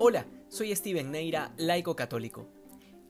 Hola, 0.00 0.28
soy 0.48 0.72
Steven 0.76 1.10
Neira, 1.10 1.52
laico 1.56 1.96
católico. 1.96 2.46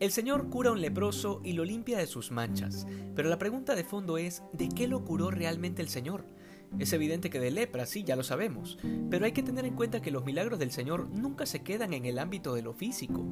El 0.00 0.10
Señor 0.10 0.48
cura 0.48 0.70
a 0.70 0.72
un 0.72 0.80
leproso 0.80 1.42
y 1.44 1.52
lo 1.52 1.66
limpia 1.66 1.98
de 1.98 2.06
sus 2.06 2.30
manchas, 2.30 2.86
pero 3.14 3.28
la 3.28 3.36
pregunta 3.36 3.74
de 3.74 3.84
fondo 3.84 4.16
es, 4.16 4.42
¿de 4.54 4.70
qué 4.70 4.88
lo 4.88 5.04
curó 5.04 5.30
realmente 5.30 5.82
el 5.82 5.90
Señor? 5.90 6.24
Es 6.78 6.92
evidente 6.92 7.30
que 7.30 7.40
de 7.40 7.50
lepra, 7.50 7.86
sí, 7.86 8.04
ya 8.04 8.14
lo 8.14 8.22
sabemos, 8.22 8.78
pero 9.10 9.24
hay 9.24 9.32
que 9.32 9.42
tener 9.42 9.64
en 9.64 9.74
cuenta 9.74 10.00
que 10.00 10.10
los 10.10 10.24
milagros 10.24 10.58
del 10.58 10.70
Señor 10.70 11.08
nunca 11.10 11.44
se 11.44 11.62
quedan 11.62 11.92
en 11.92 12.04
el 12.04 12.18
ámbito 12.18 12.54
de 12.54 12.62
lo 12.62 12.72
físico. 12.72 13.24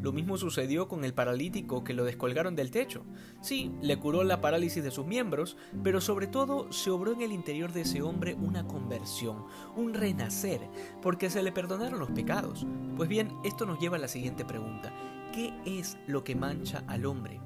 Lo 0.00 0.12
mismo 0.12 0.38
sucedió 0.38 0.88
con 0.88 1.04
el 1.04 1.12
paralítico 1.12 1.84
que 1.84 1.92
lo 1.92 2.04
descolgaron 2.04 2.56
del 2.56 2.70
techo. 2.70 3.04
Sí, 3.42 3.72
le 3.82 3.98
curó 3.98 4.24
la 4.24 4.40
parálisis 4.40 4.82
de 4.82 4.90
sus 4.90 5.06
miembros, 5.06 5.56
pero 5.82 6.00
sobre 6.00 6.28
todo 6.28 6.72
se 6.72 6.90
obró 6.90 7.12
en 7.12 7.22
el 7.22 7.32
interior 7.32 7.72
de 7.72 7.82
ese 7.82 8.00
hombre 8.00 8.34
una 8.34 8.66
conversión, 8.66 9.44
un 9.76 9.92
renacer, 9.92 10.60
porque 11.02 11.28
se 11.28 11.42
le 11.42 11.52
perdonaron 11.52 11.98
los 11.98 12.10
pecados. 12.10 12.66
Pues 12.96 13.08
bien, 13.08 13.28
esto 13.44 13.66
nos 13.66 13.80
lleva 13.80 13.96
a 13.96 14.00
la 14.00 14.08
siguiente 14.08 14.44
pregunta. 14.44 14.92
¿Qué 15.32 15.52
es 15.66 15.98
lo 16.06 16.24
que 16.24 16.36
mancha 16.36 16.84
al 16.86 17.04
hombre? 17.06 17.40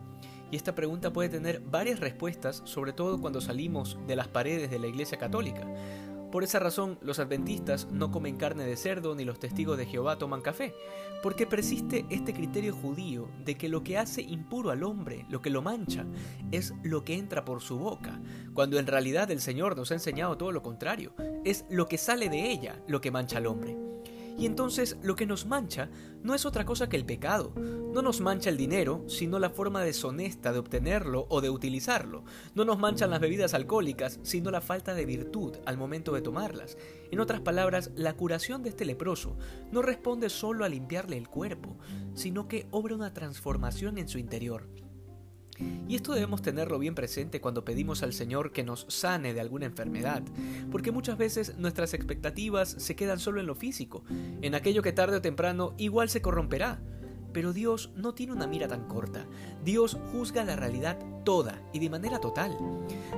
Y 0.51 0.57
esta 0.57 0.75
pregunta 0.75 1.13
puede 1.13 1.29
tener 1.29 1.61
varias 1.61 2.01
respuestas, 2.01 2.63
sobre 2.65 2.93
todo 2.93 3.21
cuando 3.21 3.41
salimos 3.41 3.99
de 4.07 4.17
las 4.17 4.29
paredes 4.29 4.71
de 4.71 4.79
la 4.79 4.87
Iglesia 4.87 5.19
Católica. 5.19 5.67
Por 6.31 6.45
esa 6.45 6.59
razón, 6.59 6.99
los 7.01 7.21
adventistas 7.21 7.89
no 7.91 8.11
comen 8.11 8.37
carne 8.37 8.65
de 8.65 8.77
cerdo 8.77 9.15
ni 9.15 9.25
los 9.25 9.39
testigos 9.39 9.79
de 9.79 9.87
Jehová 9.87 10.19
toman 10.19 10.43
café, 10.43 10.75
porque 11.23 11.47
persiste 11.47 12.05
este 12.11 12.35
criterio 12.35 12.75
judío 12.75 13.31
de 13.45 13.57
que 13.57 13.71
lo 13.71 13.83
que 13.83 13.97
hace 13.97 14.21
impuro 14.21 14.71
al 14.71 14.83
hombre, 14.83 15.25
lo 15.31 15.41
que 15.41 15.49
lo 15.49 15.63
mancha, 15.63 16.05
es 16.53 16.75
lo 16.83 17.03
que 17.03 17.15
entra 17.15 17.47
por 17.47 17.63
su 17.63 17.79
boca, 17.79 18.21
cuando 18.53 18.79
en 18.79 18.87
realidad 18.87 19.31
el 19.31 19.41
Señor 19.41 19.75
nos 19.75 19.91
ha 19.91 19.95
enseñado 19.95 20.37
todo 20.37 20.53
lo 20.53 20.63
contrario, 20.63 21.15
es 21.47 21.65
lo 21.71 21.89
que 21.89 21.97
sale 21.97 22.29
de 22.29 22.51
ella 22.51 22.83
lo 22.87 23.01
que 23.01 23.11
mancha 23.11 23.39
al 23.39 23.47
hombre. 23.47 23.88
Y 24.39 24.47
entonces 24.47 24.97
lo 25.03 25.17
que 25.17 25.27
nos 25.27 25.47
mancha 25.47 25.91
no 26.23 26.33
es 26.33 26.47
otra 26.47 26.65
cosa 26.65 26.89
que 26.89 26.97
el 26.97 27.05
pecado. 27.05 27.53
No 27.57 28.03
nos 28.03 28.21
mancha 28.21 28.51
el 28.51 28.57
dinero, 28.57 29.05
sino 29.09 29.41
la 29.41 29.51
forma 29.51 29.83
deshonesta 29.83 30.53
de 30.53 30.61
obtenerlo 30.61 31.27
o 31.29 31.41
de 31.41 31.51
utilizarlo. 31.51 32.23
No 32.55 32.65
nos 32.65 32.79
manchan 32.79 33.11
las 33.11 33.21
bebidas 33.21 33.53
alcohólicas, 33.53 34.21
sino 34.23 34.53
la 34.53 34.61
falta 34.61 34.95
de 34.95 35.07
virtud 35.07 35.57
al 35.67 35.77
momento 35.77 36.13
de 36.13 36.23
tomarlas. 36.23 36.79
En 37.11 37.19
otras 37.19 37.41
palabras, 37.41 37.91
la 37.97 38.15
curación 38.15 38.63
de 38.63 38.69
este 38.69 38.85
leproso 38.85 39.37
no 39.73 39.83
responde 39.83 40.31
solo 40.31 40.65
a 40.65 40.69
limpiarle 40.69 41.17
el 41.17 41.29
cuerpo, 41.29 41.77
sino 42.15 42.47
que 42.47 42.69
obra 42.71 42.95
una 42.95 43.13
transformación 43.13 43.99
en 43.99 44.09
su 44.09 44.19
interior. 44.19 44.69
Y 45.89 45.95
esto 45.97 46.13
debemos 46.13 46.43
tenerlo 46.43 46.79
bien 46.79 46.95
presente 46.95 47.41
cuando 47.41 47.65
pedimos 47.65 48.03
al 48.03 48.13
Señor 48.13 48.53
que 48.53 48.63
nos 48.63 48.85
sane 48.89 49.33
de 49.33 49.41
alguna 49.41 49.65
enfermedad, 49.65 50.23
porque 50.71 50.93
muchas 50.93 51.17
veces 51.17 51.57
nuestras 51.57 51.95
expectativas 51.95 52.69
se 52.69 52.95
quedan 52.95 53.19
solo 53.19 53.41
en 53.41 53.47
lo 53.47 53.55
físico, 53.55 54.05
en 54.43 54.55
aquello 54.55 54.83
que 54.83 54.93
tarde 54.93 55.17
o 55.17 55.23
temprano 55.23 55.73
igual 55.79 56.11
se 56.11 56.21
corromperá. 56.21 56.79
Pero 57.33 57.53
Dios 57.53 57.91
no 57.95 58.15
tiene 58.15 58.33
una 58.33 58.47
mira 58.47 58.69
tan 58.69 58.89
corta. 58.89 59.27
Dios 59.63 59.99
juzga 60.13 60.45
la 60.45 60.57
realidad 60.57 60.99
toda 61.25 61.63
y 61.73 61.79
de 61.79 61.91
manera 61.91 62.21
total. 62.21 62.57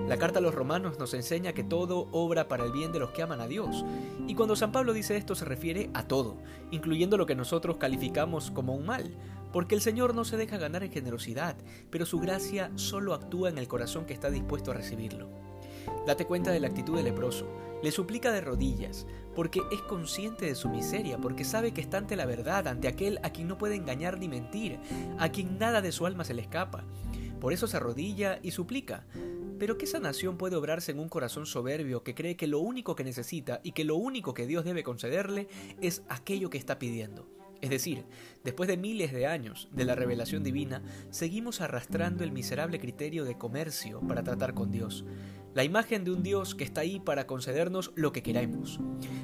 La 0.09 0.19
carta 0.19 0.41
a 0.41 0.43
los 0.43 0.55
romanos 0.55 0.99
nos 0.99 1.15
enseña 1.15 1.53
que 1.53 1.63
todo 1.63 2.09
obra 2.11 2.49
para 2.49 2.65
el 2.65 2.73
bien 2.73 2.91
de 2.93 2.99
los 2.99 3.11
que 3.11 3.23
aman 3.23 3.41
a 3.41 3.47
Dios. 3.47 3.85
Y 4.27 4.35
cuando 4.35 4.57
San 4.57 4.73
Pablo 4.73 4.93
dice 4.93 5.17
esto 5.17 5.35
se 5.37 5.45
refiere 5.45 5.91
a 5.95 6.09
todo, 6.09 6.39
incluyendo 6.73 7.17
lo 7.17 7.27
que 7.27 7.37
nosotros 7.37 7.77
calificamos 7.77 8.51
como 8.51 8.75
un 8.75 8.85
mal, 8.85 9.15
porque 9.53 9.75
el 9.75 9.81
Señor 9.81 10.15
no 10.15 10.25
se 10.25 10.37
deja 10.37 10.59
ganar 10.59 10.83
en 10.83 10.93
generosidad, 10.93 11.57
pero 11.91 12.07
su 12.07 12.21
gracia 12.21 12.71
solo 12.77 13.15
actúa 13.15 13.49
en 13.49 13.59
el 13.59 13.69
corazón 13.69 14.07
que 14.07 14.15
está 14.15 14.31
dispuesto 14.31 14.71
a 14.71 14.75
recibirlo. 14.75 15.29
Date 16.07 16.27
cuenta 16.27 16.51
de 16.51 16.61
la 16.61 16.69
actitud 16.69 16.97
del 16.97 17.05
leproso. 17.05 17.47
Le 17.83 17.91
suplica 17.91 18.31
de 18.31 18.43
rodillas, 18.43 19.07
porque 19.35 19.61
es 19.73 19.81
consciente 19.83 20.47
de 20.47 20.55
su 20.55 20.69
miseria, 20.69 21.19
porque 21.19 21.45
sabe 21.45 21.73
que 21.73 21.81
está 21.81 21.99
ante 21.99 22.17
la 22.17 22.27
verdad, 22.27 22.69
ante 22.69 22.89
aquel 22.89 23.19
a 23.23 23.31
quien 23.31 23.49
no 23.49 23.59
puede 23.59 23.75
engañar 23.75 24.19
ni 24.19 24.29
mentir, 24.29 24.79
a 25.19 25.31
quien 25.31 25.59
nada 25.59 25.81
de 25.81 25.93
su 25.93 26.07
alma 26.07 26.25
se 26.25 26.35
le 26.35 26.43
escapa. 26.43 26.85
Por 27.41 27.53
eso 27.55 27.67
se 27.67 27.79
arrodilla 27.79 28.39
y 28.43 28.51
suplica. 28.51 29.07
Pero 29.59 29.79
¿qué 29.79 29.87
sanación 29.87 30.37
puede 30.37 30.57
obrarse 30.57 30.93
en 30.93 30.99
un 30.99 31.09
corazón 31.09 31.47
soberbio 31.47 32.03
que 32.03 32.15
cree 32.15 32.37
que 32.37 32.47
lo 32.47 32.61
único 32.61 32.95
que 32.95 33.05
necesita 33.05 33.61
y 33.63 33.73
que 33.73 33.85
lo 33.85 33.97
único 33.97 34.35
que 34.35 34.47
Dios 34.47 34.65
debe 34.65 34.83
concederle 34.83 35.49
es 35.81 36.03
aquello 36.09 36.51
que 36.51 36.59
está 36.59 36.79
pidiendo? 36.79 37.40
Es 37.61 37.71
decir, 37.71 38.05
después 38.43 38.69
de 38.69 38.77
miles 38.77 39.13
de 39.13 39.27
años 39.27 39.69
de 39.73 39.85
la 39.85 39.95
revelación 39.95 40.43
divina, 40.43 40.83
seguimos 41.11 41.61
arrastrando 41.61 42.25
el 42.25 42.33
miserable 42.33 42.81
criterio 42.81 43.25
de 43.25 43.37
comercio 43.37 44.01
para 44.01 44.23
tratar 44.23 44.55
con 44.55 44.71
Dios, 44.71 45.05
la 45.55 45.65
imagen 45.65 46.05
de 46.05 46.13
un 46.13 46.23
Dios 46.23 46.55
que 46.55 46.65
está 46.65 46.83
ahí 46.83 47.01
para 47.01 47.27
concedernos 47.27 47.93
lo 47.97 48.13
que 48.13 48.23
queremos, 48.23 48.81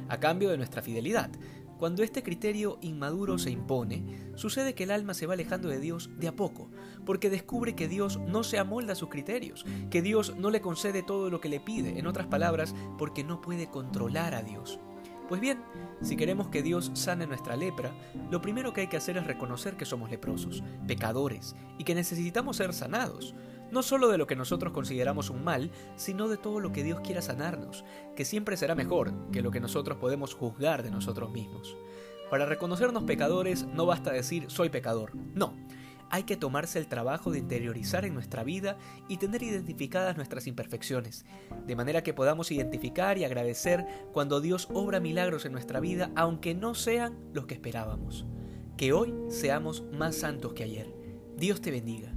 a 0.09 0.21
cambio 0.21 0.51
de 0.51 0.57
nuestra 0.59 0.83
fidelidad. 0.83 1.31
Cuando 1.79 2.03
este 2.03 2.23
criterio 2.23 2.79
inmaduro 2.81 3.39
se 3.39 3.51
impone, 3.51 4.33
sucede 4.35 4.75
que 4.75 4.85
el 4.85 4.91
alma 4.91 5.15
se 5.15 5.27
va 5.27 5.35
alejando 5.35 5.69
de 5.69 5.79
Dios 5.79 6.11
de 6.19 6.29
a 6.29 6.35
poco, 6.35 6.71
porque 7.05 7.31
descubre 7.31 7.75
que 7.75 7.87
Dios 7.87 8.19
no 8.27 8.45
se 8.45 8.59
amolda 8.59 8.95
a 8.95 8.97
sus 8.97 9.11
criterios, 9.11 9.65
que 9.91 10.03
Dios 10.03 10.35
no 10.37 10.51
le 10.51 10.63
concede 10.63 11.03
todo 11.03 11.31
lo 11.31 11.41
que 11.41 11.51
le 11.51 11.61
pide, 11.61 11.99
en 11.99 12.07
otras 12.07 12.27
palabras, 12.27 12.75
porque 12.99 13.25
no 13.25 13.41
puede 13.41 13.69
controlar 13.69 14.35
a 14.35 14.43
Dios. 14.43 14.81
Pues 15.29 15.41
bien, 15.41 15.59
si 16.03 16.17
queremos 16.17 16.49
que 16.49 16.63
Dios 16.63 16.93
sane 16.95 17.27
nuestra 17.27 17.57
lepra, 17.57 17.93
lo 18.31 18.41
primero 18.41 18.73
que 18.73 18.83
hay 18.83 18.87
que 18.87 18.97
hacer 18.97 19.17
es 19.17 19.27
reconocer 19.27 19.77
que 19.77 19.85
somos 19.85 20.09
leprosos, 20.09 20.63
pecadores, 20.87 21.57
y 21.79 21.85
que 21.85 21.97
necesitamos 21.97 22.59
ser 22.59 22.73
sanados, 22.73 23.35
no 23.73 23.83
solo 23.83 24.09
de 24.09 24.19
lo 24.19 24.29
que 24.29 24.37
nosotros 24.37 24.73
consideramos 24.73 25.31
un 25.31 25.43
mal, 25.43 25.73
sino 25.97 26.29
de 26.29 26.37
todo 26.37 26.61
lo 26.61 26.71
que 26.71 26.85
Dios 26.85 27.01
quiera 27.01 27.23
sanarnos, 27.23 27.85
que 28.15 28.25
siempre 28.25 28.57
será 28.57 28.77
mejor 28.77 29.13
que 29.33 29.43
lo 29.43 29.51
que 29.51 29.59
nosotros 29.59 29.99
podemos 29.99 30.33
juzgar 30.35 30.85
de 30.85 30.93
nosotros 30.93 31.33
mismos. 31.33 31.77
Para 32.31 32.47
reconocernos 32.47 33.03
pecadores 33.03 33.67
no 33.67 33.85
basta 33.87 34.13
decir 34.13 34.47
soy 34.49 34.69
pecador, 34.69 35.17
no, 35.35 35.55
hay 36.11 36.25
que 36.25 36.37
tomarse 36.37 36.79
el 36.79 36.87
trabajo 36.87 37.31
de 37.31 37.39
interiorizar 37.39 38.05
en 38.05 38.15
nuestra 38.15 38.45
vida 38.45 38.79
y 39.09 39.19
tener 39.19 39.43
identificadas 39.43 40.17
nuestras 40.17 40.47
imperfecciones, 40.47 41.25
de 41.67 41.77
manera 41.77 42.03
que 42.03 42.15
podamos 42.15 42.51
identificar 42.51 43.19
y 43.19 43.25
agradecer 43.25 43.87
cuando 44.13 44.41
Dios 44.41 44.69
obra 44.73 45.01
milagros 45.01 45.45
en 45.45 45.53
nuestra 45.53 45.81
vida, 45.81 46.11
aunque 46.17 46.55
no 46.55 46.75
sean 46.75 47.19
los 47.33 47.47
que 47.47 47.55
esperábamos. 47.55 48.27
Que 48.77 48.93
hoy 48.93 49.15
seamos 49.29 49.85
más 49.93 50.17
santos 50.17 50.53
que 50.53 50.65
ayer. 50.65 50.95
Dios 51.37 51.61
te 51.61 51.71
bendiga. 51.71 52.16